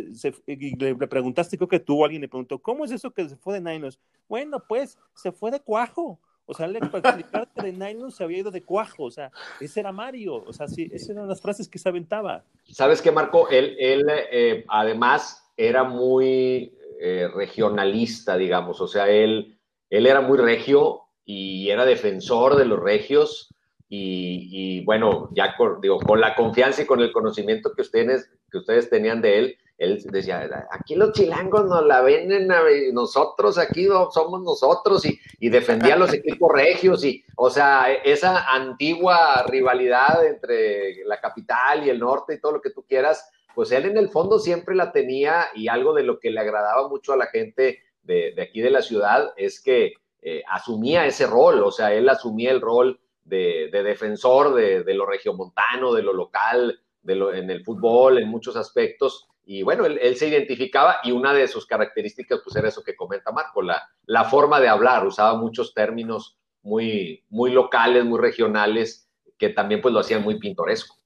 [0.45, 3.61] le, preguntaste, creo que tú alguien le preguntó, ¿cómo es eso que se fue de
[3.61, 3.99] nylons?
[4.27, 6.19] Bueno, pues, se fue de cuajo.
[6.45, 9.79] O sea, le, para explicarte de nylon se había ido de cuajo, o sea, ese
[9.79, 12.43] era Mario, o sea, sí, esas eran las frases que se aventaba.
[12.69, 13.47] ¿Sabes qué, Marco?
[13.49, 19.57] Él, él eh, además era muy eh, regionalista, digamos, o sea, él,
[19.89, 23.50] él era muy regio y era defensor de los regios
[23.93, 24.47] y,
[24.79, 28.59] y bueno, ya con, digo, con la confianza y con el conocimiento que ustedes, que
[28.59, 32.47] ustedes tenían de él, él decía, aquí los chilangos nos la venden
[32.93, 38.47] nosotros, aquí somos nosotros, y, y defendía a los equipos regios, y, o sea, esa
[38.53, 43.73] antigua rivalidad entre la capital y el norte y todo lo que tú quieras, pues
[43.73, 47.11] él en el fondo siempre la tenía y algo de lo que le agradaba mucho
[47.11, 51.71] a la gente, de, aquí de la ciudad es que eh, asumía ese rol, o
[51.71, 57.33] sea, él asumía el rol de, defensor de, lo regiomontano, de lo local, de lo,
[57.33, 59.27] en el fútbol, en muchos aspectos.
[59.45, 63.31] Y bueno, él, se identificaba y una de sus características pues era eso que comenta
[63.31, 69.49] Marco, la, la forma de hablar, usaba muchos términos muy, muy locales, muy regionales, que
[69.49, 70.97] también pues lo hacían muy pintoresco.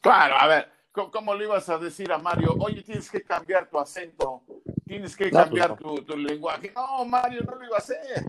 [0.00, 2.54] Claro, a ver, ¿cómo, le ibas a decir a Mario?
[2.58, 4.42] Oye, tienes que cambiar tu acento,
[4.86, 6.70] tienes que pues, cambiar tu, lenguaje.
[6.74, 8.22] No, Mario, no lo iba a hacer.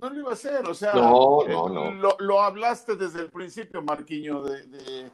[0.00, 3.82] No lo iba a hacer, o sea, no, no, eh, Lo, hablaste desde el principio,
[3.82, 5.10] Marquiño, de,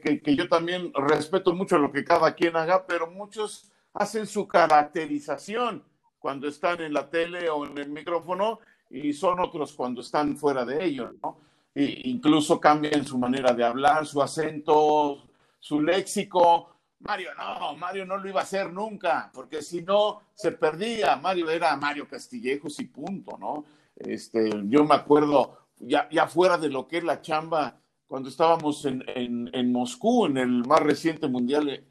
[0.00, 4.46] que, que, yo también respeto mucho lo que cada quien haga, pero muchos hacen su
[4.46, 5.82] caracterización
[6.20, 10.64] cuando están en la tele o en el micrófono y son otros cuando están fuera
[10.64, 11.38] de ello, ¿no?
[11.74, 15.22] E incluso cambian su manera de hablar, su acento,
[15.58, 16.76] su léxico.
[17.00, 21.16] Mario, no, Mario no lo iba a hacer nunca, porque si no se perdía.
[21.16, 23.64] Mario era Mario Castillejos y punto, ¿no?
[24.00, 28.84] Este, yo me acuerdo, ya, ya fuera de lo que es la chamba, cuando estábamos
[28.86, 31.84] en, en, Moscú, en el más reciente mundial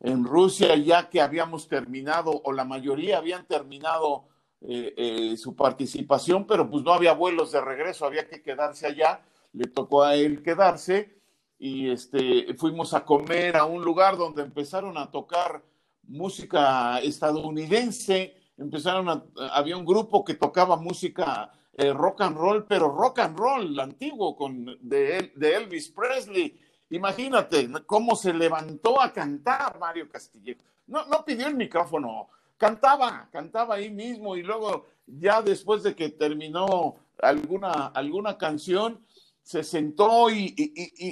[0.00, 4.24] en Rusia, ya que habíamos terminado, o la mayoría habían terminado
[4.62, 9.20] eh, eh, su participación, pero pues no había vuelos de regreso, había que quedarse allá,
[9.52, 11.16] le tocó a él quedarse
[11.58, 15.62] y este, fuimos a comer a un lugar donde empezaron a tocar
[16.04, 22.88] música estadounidense, empezaron a, había un grupo que tocaba música eh, rock and roll, pero
[22.88, 26.58] rock and roll antiguo con, de, de Elvis Presley.
[26.90, 30.62] Imagínate cómo se levantó a cantar Mario Castillejo.
[30.86, 36.10] No, no pidió el micrófono, cantaba, cantaba ahí mismo y luego ya después de que
[36.10, 39.00] terminó alguna, alguna canción,
[39.42, 40.54] se sentó y,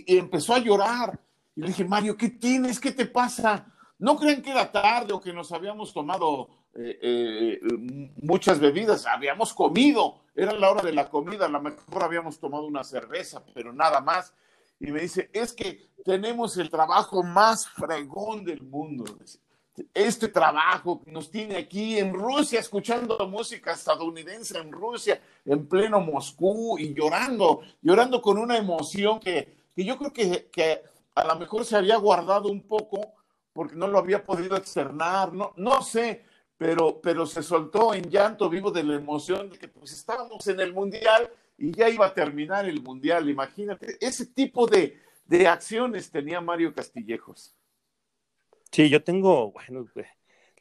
[0.06, 1.20] empezó a llorar.
[1.54, 2.80] Y le dije, Mario, ¿qué tienes?
[2.80, 3.66] ¿Qué te pasa?
[3.98, 7.60] No creen que era tarde o que nos habíamos tomado eh, eh,
[8.22, 12.64] muchas bebidas, habíamos comido, era la hora de la comida, a lo mejor habíamos tomado
[12.66, 14.34] una cerveza, pero nada más.
[14.80, 19.04] Y me dice, es que tenemos el trabajo más fregón del mundo.
[19.92, 26.78] Este trabajo nos tiene aquí en Rusia, escuchando música estadounidense en Rusia, en pleno Moscú
[26.78, 30.82] y llorando, llorando con una emoción que, yo creo que, que
[31.14, 33.14] a lo mejor se había guardado un poco
[33.52, 36.24] porque no lo había podido externar, no, no sé,
[36.64, 40.60] pero, pero se soltó en llanto vivo de la emoción de que pues estábamos en
[40.60, 46.10] el Mundial y ya iba a terminar el Mundial, imagínate, ese tipo de, de acciones
[46.10, 47.54] tenía Mario Castillejos.
[48.72, 49.86] Sí, yo tengo, bueno,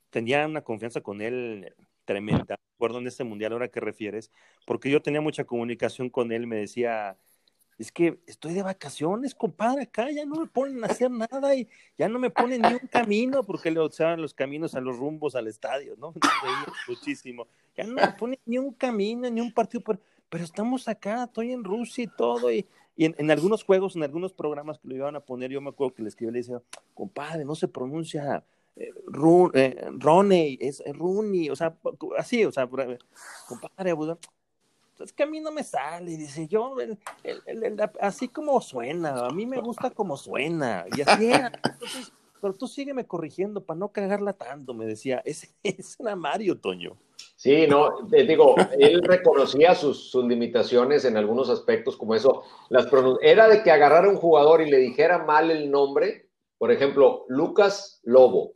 [0.10, 2.60] tenía una confianza con él tremenda.
[2.74, 4.30] Recuerdo en este mundial, ahora que refieres,
[4.66, 7.16] porque yo tenía mucha comunicación con él, me decía,
[7.78, 11.68] es que estoy de vacaciones, compadre, acá ya no me ponen a hacer nada y
[11.98, 15.36] ya no me ponen ni un camino, porque le usaban los caminos a los rumbos
[15.36, 16.14] al estadio, ¿no?
[16.88, 17.48] muchísimo.
[17.76, 19.84] Ya no me ponen ni un camino, ni un partido,
[20.30, 22.66] pero, estamos acá, estoy en Rusia y todo, y
[22.98, 26.04] en, algunos juegos, en algunos programas que lo iban a poner, yo me acuerdo que
[26.04, 26.62] le escribí le decía,
[26.94, 28.44] compadre, no se pronuncia
[28.76, 28.92] eh,
[29.54, 31.76] eh es Rooney, o sea,
[32.18, 32.68] así, o sea,
[33.48, 33.94] compadre,
[35.00, 36.76] es que a mí no me sale, dice yo,
[38.00, 41.52] así como suena, a mí me gusta como suena, y así era.
[41.64, 46.60] Entonces, pero tú sígueme corrigiendo para no cagarla tanto, me decía, ese, ese era Mario,
[46.60, 46.98] Toño.
[47.36, 52.88] Sí, no, te digo, él reconocía sus, limitaciones en algunos aspectos, como eso, las
[53.22, 58.02] era de que agarrara un jugador y le dijera mal el nombre, por ejemplo, Lucas
[58.04, 58.52] Lobo,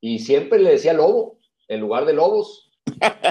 [0.00, 2.71] y siempre le decía Lobo en lugar de Lobos,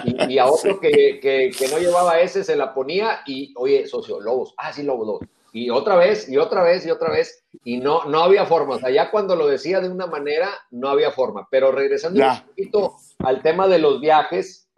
[0.04, 4.74] y, a otro que, no llevaba ese se la ponía y, oye, socio, Lobos, ah,
[4.74, 8.24] sí, Lobo, Lobos, y otra vez, y otra vez, y otra vez, y no, no
[8.24, 11.72] había forma, o sea, ya cuando lo decía de una manera, no había forma, pero
[11.72, 14.70] regresando un poquito al tema de los viajes,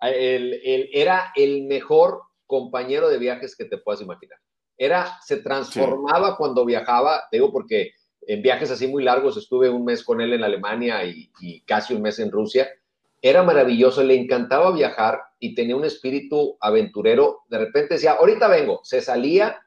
[0.00, 4.38] era el mejor compañero de viajes que te puedas imaginar.
[4.76, 10.04] Era, se transformaba cuando viajaba, digo porque en viajes así muy largos estuve un mes
[10.04, 12.68] con él en Alemania y, y casi un mes en Rusia.
[13.20, 17.40] Era maravilloso, le encantaba viajar y tenía un espíritu aventurero.
[17.48, 19.60] De repente decía, ahorita vengo, se salía.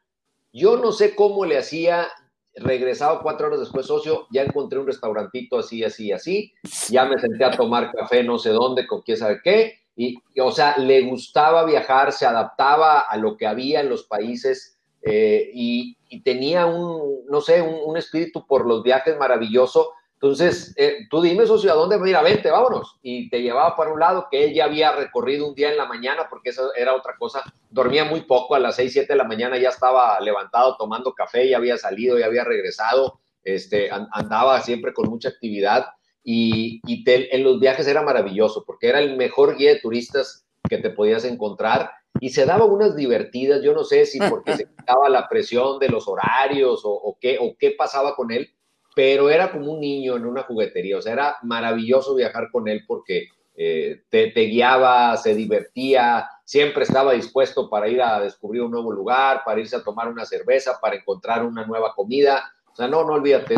[0.53, 2.07] Yo no sé cómo le hacía,
[2.55, 6.53] regresaba cuatro horas después, socio, ya encontré un restaurantito así, así, así,
[6.89, 10.51] ya me senté a tomar café no sé dónde, con quién sabe qué, y, o
[10.51, 15.97] sea, le gustaba viajar, se adaptaba a lo que había en los países eh, y,
[16.23, 19.93] tenía un, no sé, un, espíritu por los viajes maravilloso.
[20.21, 21.97] Entonces, eh, tú dime, socio, ¿a dónde?
[21.97, 22.99] Mira, vente, vámonos.
[23.01, 25.87] Y te llevaba para un lado que él ya había recorrido un día en la
[25.87, 27.41] mañana, porque eso era otra cosa.
[27.71, 31.49] Dormía muy poco, a las 6, 7 de la mañana ya estaba levantado tomando café,
[31.49, 35.87] ya había salido, ya había regresado, este, andaba siempre con mucha actividad
[36.23, 40.91] y, en los viajes era maravilloso porque era el mejor guía de turistas que te
[40.91, 45.27] podías encontrar y se daba unas divertidas, yo no sé si porque se quitaba la
[45.27, 48.53] presión de los horarios o, qué, o qué pasaba con él,
[48.95, 52.83] pero era como un niño en una juguetería, o sea, era maravilloso viajar con él
[52.87, 58.71] porque eh, te, te, guiaba, se divertía, siempre estaba dispuesto para ir a descubrir un
[58.71, 62.51] nuevo lugar, para irse a tomar una cerveza, para encontrar una nueva comida.
[62.71, 63.57] O sea, no, no olvídate,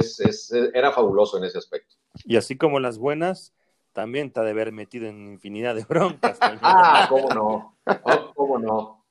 [0.74, 1.96] era fabuloso en ese aspecto.
[2.26, 3.54] Y así como las buenas,
[3.94, 6.38] también te ha de haber metido en infinidad de broncas.
[6.42, 9.06] ah, cómo no, oh, cómo no.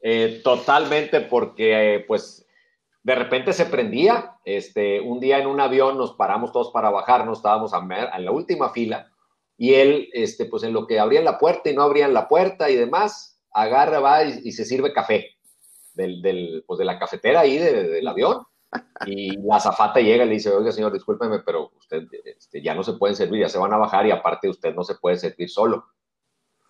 [0.00, 2.45] Eh, totalmente, porque pues
[3.06, 4.34] de repente se prendía.
[4.44, 8.70] Este, un día en un avión nos paramos todos para bajarnos, estábamos en la última
[8.70, 9.12] fila
[9.56, 12.68] y él, este, pues en lo que abrían la puerta y no abrían la puerta
[12.68, 15.36] y demás, agarra, va y, se sirve café
[15.94, 18.42] del, del, pues de la cafetera ahí del avión.
[19.06, 22.82] Y la azafata llega y le dice, oiga señor, discúlpeme, pero usted este, ya no
[22.82, 25.48] se puede servir, ya se van a bajar y aparte usted no se puede servir
[25.48, 25.84] solo.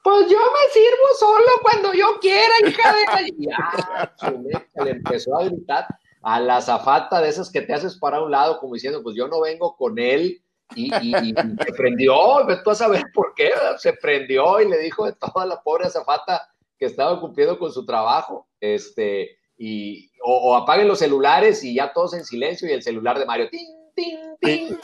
[0.04, 3.34] Pues yo me sirvo solo cuando yo quiera, hija de.
[3.38, 5.86] Ya, le empezó a gritar
[6.26, 9.28] a la azafata de esas que te haces para un lado, como diciendo, pues yo
[9.28, 10.42] no vengo con él
[10.74, 12.16] y, se prendió,
[12.64, 16.42] tú a saber por qué, se prendió y le dijo de toda la pobre azafata
[16.80, 22.12] que estaba cumpliendo con su trabajo, este, y, o, apaguen los celulares y ya todos
[22.14, 24.78] en silencio y el celular de Mario, tin, tin, tin,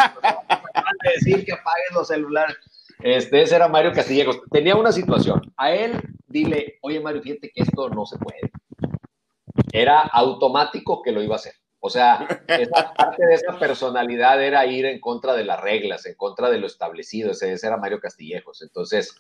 [1.17, 2.57] decir que apaguen los celulares.
[3.01, 4.43] Este, ese era Mario Castillejos.
[4.53, 5.53] Tenía una situación.
[5.57, 8.53] A él, dile, oye Mario, fíjate que esto no se puede.
[9.73, 11.55] Era automático que lo iba a hacer.
[11.81, 16.15] O sea, esa parte de esa personalidad era ir en contra de las reglas, en
[16.15, 17.33] contra de lo establecido.
[17.33, 18.63] Ese, era Mario Castillejos.
[18.63, 19.17] Entonces,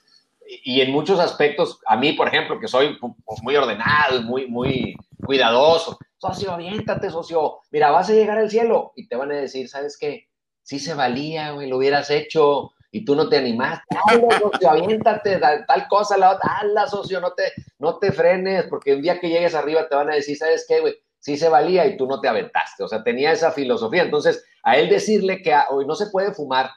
[0.47, 4.97] y en muchos aspectos, a mí, por ejemplo, que soy pues, muy ordenado, muy, muy
[5.25, 8.93] cuidadoso, socio, aviéntate, socio, mira, vas a llegar al cielo.
[8.95, 10.29] Y te van a decir, ¿sabes qué?
[10.63, 13.97] Sí se valía, güey, lo hubieras hecho y tú no te animaste.
[14.39, 19.19] socio, aviéntate, tal cosa, la otra, socio, no te, no te frenes, porque un día
[19.19, 20.95] que llegues arriba te van a decir, ¿sabes qué, güey?
[21.23, 22.83] sí se valía y tú no te aventaste.
[22.83, 24.03] O sea, tenía esa filosofía.
[24.03, 26.71] Entonces, a él decirle que hoy no se puede fumar,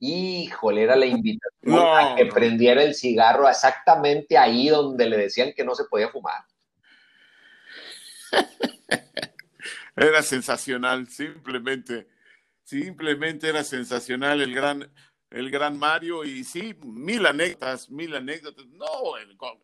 [0.00, 5.64] híjole, era la invitación a que prendiera el cigarro exactamente ahí donde le decían que
[5.64, 6.42] no se podía fumar.
[9.94, 12.08] Era sensacional, simplemente,
[12.64, 14.90] simplemente era sensacional el gran,
[15.32, 18.66] el gran Mario y sí, mil anécdotas, mil anécdotas.
[18.66, 18.86] No,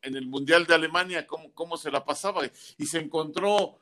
[0.03, 2.43] en, el Mundial de Alemania, ¿cómo, cómo se la pasaba?
[2.77, 3.79] Y se encontró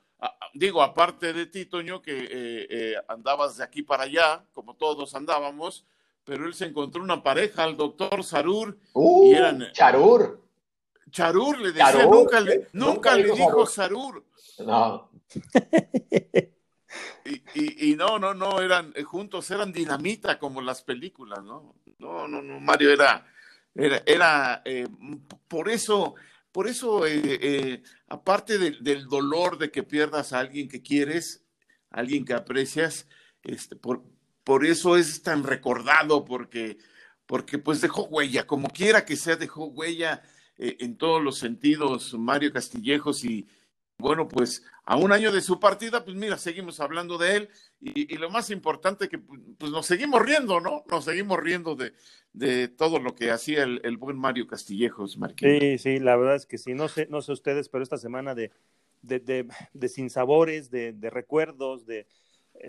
[0.55, 5.15] digo, aparte de ti, Toño, que eh, eh, andabas de aquí para allá, como todos
[5.15, 5.87] andábamos,
[6.25, 8.79] pero él se encontró una pareja, al doctor Sarur.
[8.93, 10.43] Uh, y eran, Charur.
[11.11, 14.25] Charur le decía, nunca le, nunca, le dijo Sarur.
[14.59, 15.11] No.
[17.25, 21.75] Y, y, no, no, no, eran eh, juntos, eran dinamita como las películas, ¿no?
[21.99, 23.27] No, no, no, Mario era,
[23.75, 24.63] era, era
[25.49, 26.15] por eso
[26.57, 31.45] por eso, eh, eh, aparte del dolor de que pierdas a alguien que quieres,
[31.91, 33.07] a alguien que aprecias,
[33.43, 34.03] este, por,
[34.43, 36.79] por eso es tan recordado, porque,
[37.27, 40.23] porque pues dejó huella, como quiera que sea, dejó huella
[40.57, 43.47] eh, en todos los sentidos Mario Castillejos y,
[43.99, 47.49] bueno, pues a un año de su partida, pues mira, seguimos hablando de él
[47.81, 50.85] y, lo más importante que pues nos seguimos riendo, ¿no?
[50.91, 51.93] Nos seguimos riendo de,
[52.33, 55.61] de todo lo que hacía el, buen Mario Castillejos, Marquín.
[55.61, 58.35] Sí, sí, la verdad es que sí, no sé, no sé ustedes, pero esta semana
[58.35, 58.53] de,
[59.03, 62.07] de, de, de sinsabores, de, de recuerdos, de,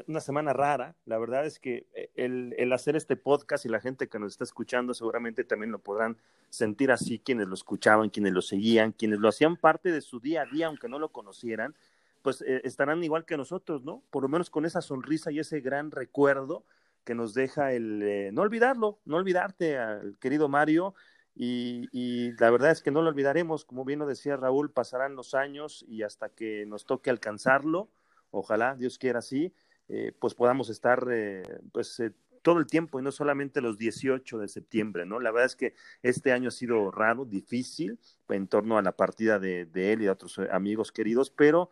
[0.08, 0.96] una semana rara.
[1.06, 4.34] La verdad es que eh, el, el, hacer este podcast y la gente que nos
[4.34, 6.18] está escuchando seguramente también lo podrán
[6.50, 10.44] sentir así, quienes lo escuchaban, quienes lo seguían, quienes lo hacían parte de su día
[10.44, 11.76] a día, aunque no lo conocieran,
[12.22, 14.04] pues eh, estarán igual que nosotros, ¿no?
[14.10, 16.64] Por lo menos con esa sonrisa y ese gran recuerdo
[17.04, 20.94] que nos deja el no olvidarlo, no olvidarte al querido Mario.
[21.40, 25.16] Y, y, la verdad es que no lo olvidaremos, como bien lo decía Raúl, pasarán
[25.16, 27.90] los años y hasta que nos toque alcanzarlo,
[28.32, 29.54] ojalá Dios quiera así,
[29.90, 34.38] eh, pues podamos estar eh, pues eh, todo el tiempo y no solamente los 18
[34.38, 35.20] de septiembre, ¿no?
[35.22, 37.98] La verdad es que este año ha sido raro, difícil
[38.28, 41.72] en torno a la partida de, él y de otros amigos queridos, pero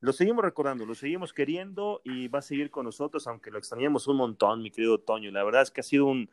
[0.00, 4.06] lo seguimos recordando, lo seguimos queriendo y va a seguir con nosotros, aunque lo extrañemos
[4.06, 5.30] un montón, mi querido Toño.
[5.32, 6.30] La verdad es que ha sido un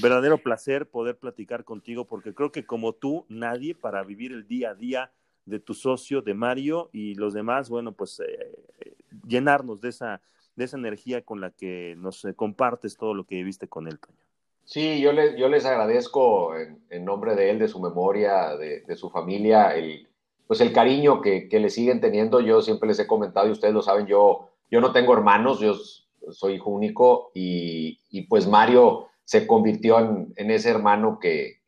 [0.00, 4.70] verdadero placer poder platicar contigo, porque creo que como tú, nadie para vivir el día
[4.70, 5.12] a día
[5.44, 8.20] de tu socio, de Mario y los demás, bueno, pues
[9.26, 10.20] llenarnos de esa
[10.56, 14.18] de esa energía con la que nos compartes todo lo que viviste con él, Toño.
[14.64, 19.10] Sí, yo, le, yo les agradezco en, nombre de él, de su memoria, de, su
[19.10, 20.08] familia, el,
[20.46, 22.40] pues el cariño que, que, le siguen teniendo.
[22.40, 25.74] Yo siempre les he comentado, y ustedes lo saben, yo, yo no tengo hermanos, yo
[26.30, 31.60] soy hijo único y, y pues Mario se convirtió en, ese hermano que,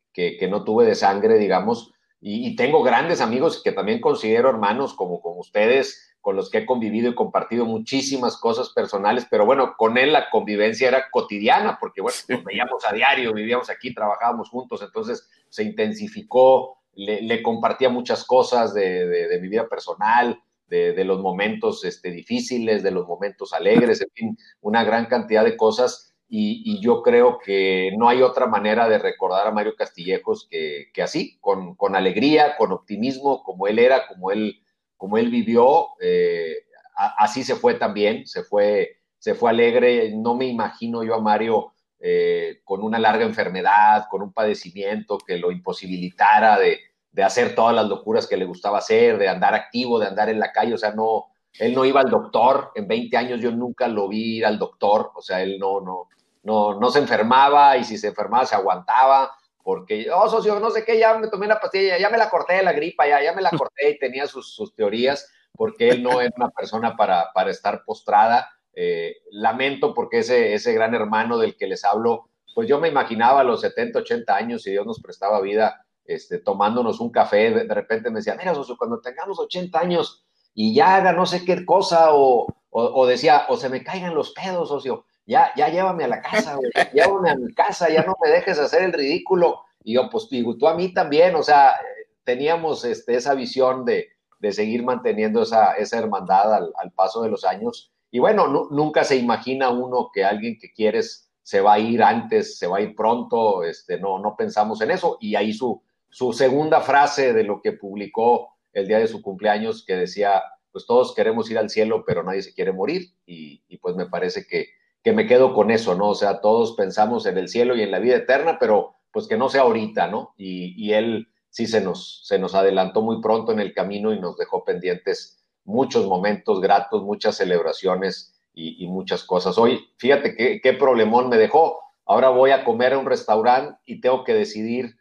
[0.49, 5.39] no tuve de sangre, digamos, y, tengo grandes amigos que también considero hermanos como, como
[5.39, 10.11] ustedes, con los que he convivido y compartido muchísimas cosas personales, pero bueno, con él
[10.11, 15.29] la convivencia era cotidiana, porque bueno, nos veíamos a diario, vivíamos aquí, trabajábamos juntos, entonces
[15.49, 22.81] se intensificó, le, compartía muchas cosas de, mi vida personal, de, los momentos este, difíciles,
[22.81, 26.15] de los momentos alegres, en fin, una gran cantidad de cosas.
[26.27, 31.37] Y, yo creo que no hay otra manera de recordar a Mario Castillejos que, así,
[31.39, 34.64] con, con alegría, con optimismo, como él era, como él
[35.05, 36.55] como él vivió, eh,
[36.95, 40.11] así se fue también, se fue, se fue alegre.
[40.15, 45.37] No me imagino yo a Mario eh, con una larga enfermedad, con un padecimiento que
[45.37, 46.79] lo imposibilitara de,
[47.23, 50.51] hacer todas las locuras que le gustaba hacer, de andar activo, de andar en la
[50.51, 51.25] calle, o sea, no,
[51.59, 55.11] él no iba al doctor, en 20 años yo nunca lo vi ir al doctor,
[55.13, 56.09] o sea, él no, no,
[56.41, 59.31] no, no se enfermaba y si se enfermaba se aguantaba,
[59.65, 62.53] porque, oh, socio, no sé qué, ya me tomé la pastilla, ya me la corté
[62.53, 66.21] de la gripa, ya, ya me la corté y tenía sus, teorías, porque él no
[66.21, 68.47] es una persona para, para estar postrada.
[68.75, 73.41] Eh, lamento porque ese, ese gran hermano del que les hablo, pues yo me imaginaba
[73.41, 77.73] a los 70, 80 años, y Dios nos prestaba vida, este, tomándonos un café, de,
[77.73, 81.65] repente me decía, mira, socio, cuando tengamos 80 años y ya haga no sé qué
[81.65, 86.07] cosa, o, o decía, o se me caigan los pedos, socio, ya, ya llévame a
[86.07, 89.61] la casa, güey, llévame a mi casa, ya no me dejes hacer el ridículo.
[89.83, 91.75] Y yo, pues, tú a mí también, o sea,
[92.23, 94.09] teníamos este, esa visión de,
[94.39, 97.91] de seguir manteniendo esa, esa hermandad al, paso de los años.
[98.11, 102.57] Y bueno, nunca se imagina uno que alguien que quieres se va a ir antes,
[102.57, 105.17] se va a ir pronto, este, no, no pensamos en eso.
[105.19, 109.83] Y ahí su, su segunda frase de lo que publicó el día de su cumpleaños,
[109.85, 113.09] que decía, pues todos queremos ir al cielo, pero nadie se quiere morir.
[113.25, 114.69] Y pues me parece que,
[115.05, 116.09] que me quedo con eso, ¿no?
[116.09, 119.37] O sea, todos pensamos en el cielo y en la vida eterna, pero pues que
[119.37, 120.33] no sea ahorita, ¿no?
[120.35, 124.35] Y, él sí se nos, se nos adelantó muy pronto en el camino y nos
[124.35, 129.59] dejó pendientes muchos momentos gratos, muchas celebraciones y, muchas cosas.
[129.59, 131.79] Hoy, fíjate qué, qué problemón me dejó.
[132.07, 134.97] Ahora voy a comer a un restaurante y tengo que decidir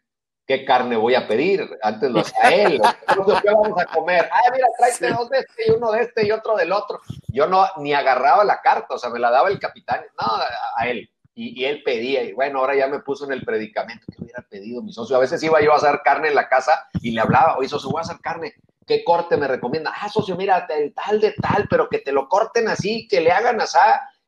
[0.47, 1.68] qué carne voy a pedir.
[1.82, 2.80] Antes lo hacía él.
[3.42, 4.28] ¿Qué vamos a comer?
[4.30, 7.01] Ah, mira, tráete dos de este y uno de este y otro del otro.
[7.28, 10.01] Yo no ni agarraba la carta, o sea, me la daba el capitán.
[10.20, 10.26] No,
[10.76, 11.11] a él.
[11.36, 14.80] Y, él pedía, y bueno, ahora ya me puso en el predicamento que hubiera pedido
[14.82, 15.16] mi socio.
[15.16, 17.90] A veces iba yo a hacer carne en la casa y le hablaba, oye, socio,
[17.90, 18.55] voy a hacer carne.
[18.86, 19.92] ¿Qué corte me recomienda?
[20.01, 23.32] Ah, socio, mira, el tal de tal, pero que te lo corten así, que le
[23.32, 23.78] hagan así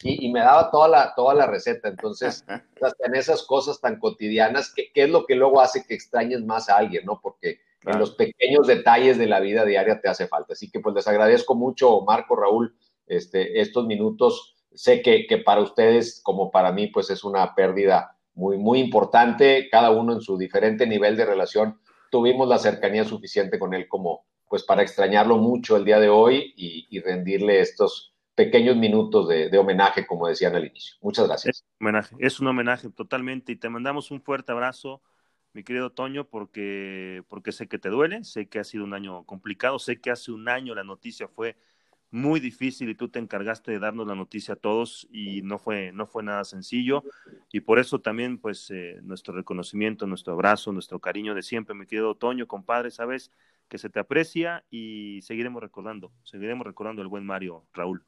[0.03, 1.89] y, me daba toda la, toda la receta.
[1.89, 2.45] Entonces,
[2.83, 6.69] hasta en esas cosas tan cotidianas, que, es lo que luego hace que extrañes más
[6.69, 7.21] a alguien, ¿no?
[7.21, 10.53] Porque en los pequeños detalles de la vida diaria te hace falta.
[10.53, 12.77] Así que pues les agradezco mucho, Marco, Raúl,
[13.07, 14.57] este, estos minutos.
[14.75, 19.69] Sé que, que para ustedes, como para mí, pues es una pérdida muy, muy importante,
[19.71, 21.81] cada uno en su diferente nivel de relación.
[22.11, 26.53] Tuvimos la cercanía suficiente con él como, pues para extrañarlo mucho el día de hoy
[26.57, 30.97] y, y rendirle estos, pequeños minutos de, homenaje, como decían al inicio.
[31.01, 31.57] Muchas gracias.
[31.57, 35.03] Es un, homenaje, es un homenaje totalmente y te mandamos un fuerte abrazo,
[35.55, 39.25] mi querido Toño, porque, porque sé que te duele, sé que ha sido un año
[39.25, 41.57] complicado, sé que hace un año la noticia fue
[42.11, 45.91] muy difícil y tú te encargaste de darnos la noticia a todos y no fue,
[45.93, 47.03] no fue nada sencillo
[47.51, 51.87] y por eso también pues eh, nuestro reconocimiento, nuestro abrazo, nuestro cariño de siempre, mi
[51.87, 53.33] querido Toño, compadre, sabes
[53.69, 58.05] que se te aprecia y seguiremos recordando, seguiremos recordando el buen Mario Raúl.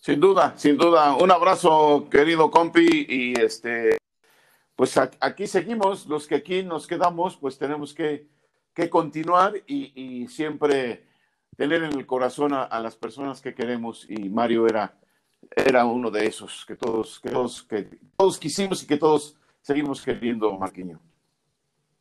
[0.00, 1.14] Sin duda, sin duda.
[1.14, 3.98] Un abrazo, querido compi, y este,
[4.74, 8.26] pues aquí seguimos, los que aquí nos quedamos, pues tenemos que,
[8.90, 11.06] continuar y, siempre
[11.56, 14.98] tener en el corazón a, las personas que queremos, y Mario era,
[15.54, 20.02] era uno de esos que todos, que todos, que todos quisimos y que todos seguimos
[20.02, 20.98] queriendo, Marquiño.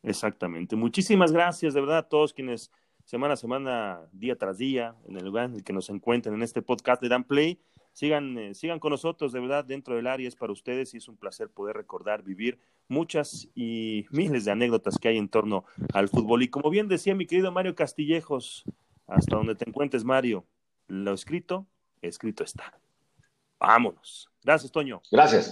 [0.01, 0.75] Exactamente.
[0.75, 2.71] Muchísimas gracias, de verdad, a todos quienes
[3.05, 6.41] semana a semana, día tras día, en el lugar en el que nos encuentren en
[6.41, 7.59] este podcast de Dan Play
[8.01, 11.07] sigan, eh, sigan con nosotros, de verdad, dentro del área es para ustedes y es
[11.07, 16.09] un placer poder recordar, vivir muchas y miles de anécdotas que hay en torno al
[16.09, 16.41] fútbol.
[16.41, 18.63] Y como bien decía mi querido Mario Castillejos,
[19.05, 20.47] hasta donde te encuentres, Mario,
[20.87, 21.67] lo escrito,
[22.01, 22.73] escrito está.
[23.59, 24.31] Vámonos.
[24.43, 25.03] Gracias, Toño.
[25.11, 25.51] Gracias.